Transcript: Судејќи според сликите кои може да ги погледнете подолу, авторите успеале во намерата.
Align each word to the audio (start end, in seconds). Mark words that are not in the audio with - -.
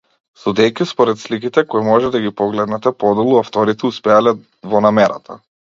Судејќи 0.43 0.87
според 0.91 1.21
сликите 1.23 1.63
кои 1.73 1.85
може 1.89 2.09
да 2.17 2.23
ги 2.25 2.33
погледнете 2.43 2.95
подолу, 3.05 3.37
авторите 3.45 3.89
успеале 3.93 4.37
во 4.75 4.85
намерата. 4.91 5.41